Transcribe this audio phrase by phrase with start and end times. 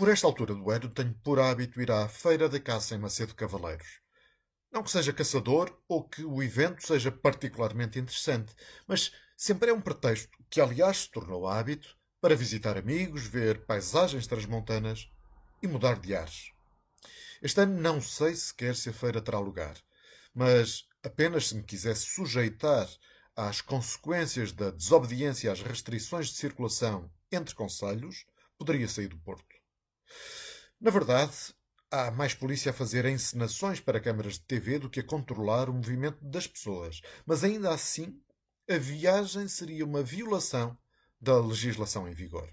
[0.00, 3.34] Por esta altura do ano tenho por hábito ir à feira da caça em Macedo
[3.34, 4.00] Cavaleiros.
[4.72, 8.54] Não que seja caçador ou que o evento seja particularmente interessante,
[8.88, 14.26] mas sempre é um pretexto, que aliás se tornou hábito, para visitar amigos, ver paisagens
[14.26, 15.06] transmontanas
[15.62, 16.50] e mudar de ares.
[17.42, 19.76] Este ano não sei sequer se a feira terá lugar,
[20.34, 22.88] mas apenas se me quisesse sujeitar
[23.36, 28.24] às consequências da desobediência às restrições de circulação entre conselhos,
[28.56, 29.59] poderia sair do Porto.
[30.80, 31.54] Na verdade,
[31.90, 35.74] há mais polícia a fazer encenações para câmaras de TV do que a controlar o
[35.74, 38.20] movimento das pessoas, mas ainda assim,
[38.68, 40.78] a viagem seria uma violação
[41.20, 42.48] da legislação em vigor.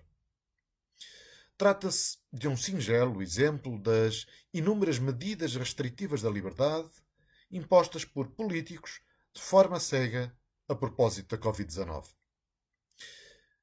[1.58, 6.90] Trata-se de um singelo exemplo das inúmeras medidas restritivas da liberdade
[7.50, 9.02] impostas por políticos
[9.34, 10.36] de forma cega
[10.68, 12.06] a propósito da Covid-19.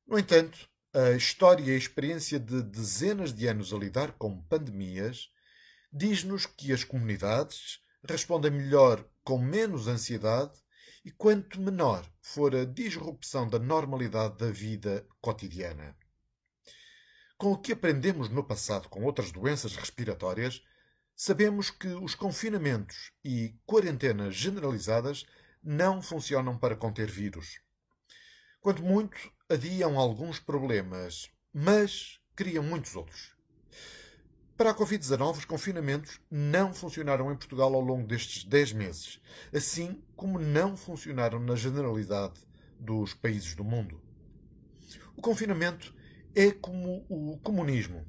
[0.07, 5.29] No entanto, a história e a experiência de dezenas de anos a lidar com pandemias
[5.93, 10.53] diz-nos que as comunidades respondem melhor com menos ansiedade
[11.05, 15.97] e quanto menor for a disrupção da normalidade da vida cotidiana.
[17.37, 20.63] Com o que aprendemos no passado com outras doenças respiratórias,
[21.17, 25.27] sabemos que os confinamentos e quarentenas generalizadas
[25.61, 27.61] não funcionam para conter vírus.
[28.61, 33.35] Quanto muito, adiam alguns problemas, mas criam muitos outros.
[34.57, 39.21] Para a Covid-19, os confinamentos não funcionaram em Portugal ao longo destes 10 meses,
[39.53, 42.41] assim como não funcionaram na generalidade
[42.79, 44.01] dos países do mundo.
[45.17, 45.95] O confinamento
[46.35, 48.07] é como o comunismo.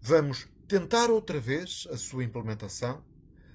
[0.00, 3.04] Vamos tentar outra vez a sua implementação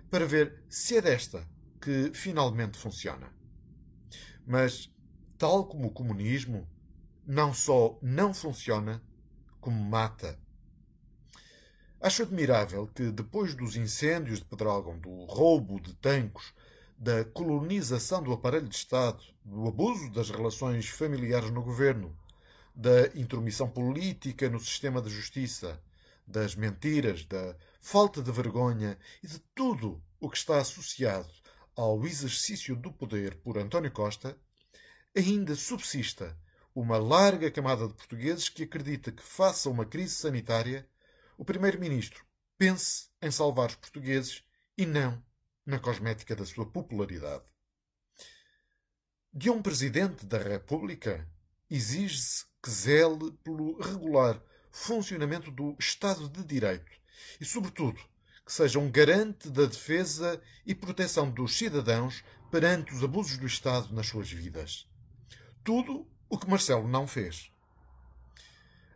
[0.10, 1.48] para ver se é desta
[1.80, 3.34] que finalmente funciona.
[4.46, 4.92] Mas,
[5.38, 6.68] tal como o comunismo,
[7.26, 9.02] não só não funciona,
[9.60, 10.40] como mata.
[12.00, 16.52] Acho admirável que, depois dos incêndios de Pedrógão, do roubo de tanques,
[16.98, 22.18] da colonização do aparelho de Estado, do abuso das relações familiares no governo,
[22.76, 25.82] da intromissão política no sistema de justiça,
[26.26, 31.30] das mentiras, da falta de vergonha e de tudo o que está associado
[31.76, 34.38] ao exercício do poder por António Costa,
[35.16, 36.38] ainda subsista
[36.74, 40.88] uma larga camada de portugueses que acredita que, faça uma crise sanitária,
[41.38, 42.26] o Primeiro-Ministro
[42.58, 44.44] pense em salvar os portugueses
[44.78, 45.22] e não
[45.66, 47.44] na cosmética da sua popularidade.
[49.34, 51.28] De um Presidente da República
[51.70, 56.92] exige-se que zele pelo regular funcionamento do Estado de Direito
[57.40, 58.00] e, sobretudo,
[58.46, 63.94] que seja um garante da defesa e proteção dos cidadãos perante os abusos do Estado
[63.94, 64.88] nas suas vidas.
[65.64, 67.52] Tudo o que Marcelo não fez.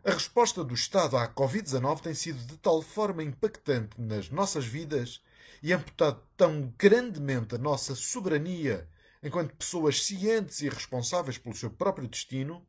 [0.02, 5.20] A resposta do Estado à Covid-19 tem sido de tal forma impactante nas nossas vidas
[5.62, 8.88] e amputado tão grandemente a nossa soberania
[9.22, 12.66] enquanto pessoas cientes e responsáveis pelo seu próprio destino,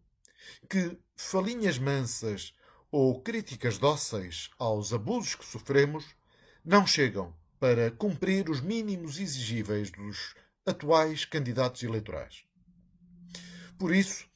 [0.69, 2.53] que falinhas mansas
[2.91, 6.05] ou críticas dóceis aos abusos que sofremos
[6.65, 10.35] não chegam para cumprir os mínimos exigíveis dos
[10.65, 12.43] atuais candidatos eleitorais.
[13.77, 14.26] Por isso,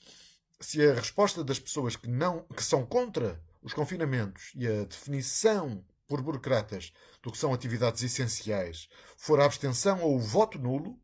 [0.65, 5.85] se a resposta das pessoas que não que são contra os confinamentos e a definição
[6.07, 6.91] por burocratas
[7.21, 10.99] do que são atividades essenciais for a abstenção ou o voto nulo,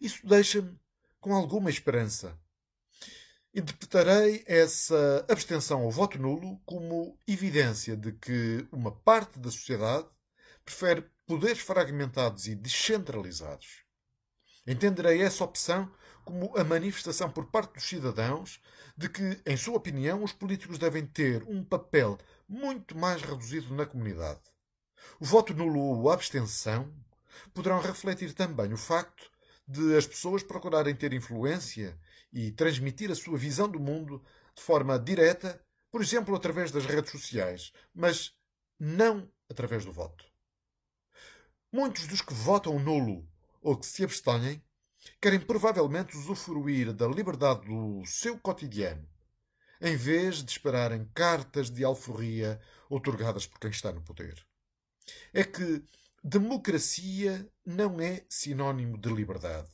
[0.00, 0.78] isso deixa-me
[1.20, 2.38] com alguma esperança.
[3.52, 10.08] Interpretarei essa abstenção ou voto nulo como evidência de que uma parte da sociedade
[10.64, 13.84] prefere poderes fragmentados e descentralizados.
[14.66, 15.90] Entenderei essa opção
[16.30, 18.60] como a manifestação por parte dos cidadãos
[18.96, 22.16] de que, em sua opinião, os políticos devem ter um papel
[22.48, 24.40] muito mais reduzido na comunidade.
[25.18, 26.94] O voto nulo ou a abstenção
[27.52, 29.28] poderão refletir também o facto
[29.66, 31.98] de as pessoas procurarem ter influência
[32.32, 34.24] e transmitir a sua visão do mundo
[34.54, 35.60] de forma direta,
[35.90, 38.36] por exemplo, através das redes sociais, mas
[38.78, 40.24] não através do voto.
[41.72, 43.28] Muitos dos que votam nulo
[43.60, 44.62] ou que se abstêm
[45.20, 49.08] querem provavelmente usufruir da liberdade do seu cotidiano,
[49.80, 54.44] em vez de esperarem cartas de alforria otorgadas por quem está no poder.
[55.32, 55.82] É que
[56.22, 59.68] democracia não é sinónimo de liberdade.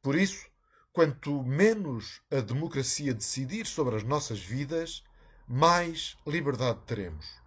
[0.00, 0.50] Por isso,
[0.92, 5.04] quanto menos a democracia decidir sobre as nossas vidas,
[5.46, 7.41] mais liberdade teremos.